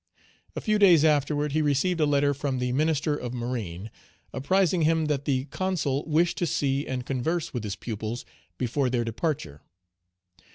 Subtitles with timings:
[0.55, 3.91] A few days afterward he received a letter from the Minister of Marine,
[4.33, 8.25] apprising him that the Consul wished to see and converse with his pupils
[8.57, 9.61] before their departure.